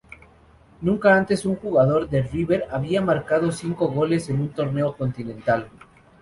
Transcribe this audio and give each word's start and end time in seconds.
Nunca 0.81 1.15
antes 1.15 1.45
un 1.45 1.57
jugador 1.57 2.09
de 2.09 2.23
River 2.23 2.65
había 2.71 3.03
marcado 3.03 3.51
cinco 3.51 3.89
goles 3.89 4.27
en 4.31 4.39
un 4.39 4.49
torneo 4.49 4.97
continental. 4.97 5.69